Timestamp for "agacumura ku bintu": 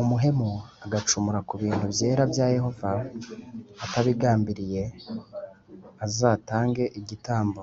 0.84-1.84